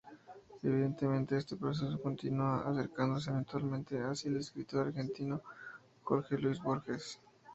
Evidentemente, 0.67 1.37
este 1.37 1.57
proceso 1.63 2.01
continúa, 2.01 2.67
acercándose 2.67 3.29
eventualmente 3.29 3.99
hacia 4.01 4.29
el 4.31 4.37
escritor 4.37 4.87
argentino 4.87 5.43
Jorge 6.01 6.39
Luis 6.39 6.59
Borges. 6.59 7.19